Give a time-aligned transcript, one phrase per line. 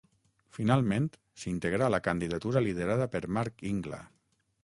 [0.57, 1.03] Finalment
[1.41, 4.01] s'integrà a la candidatura liderada per Marc Ingla.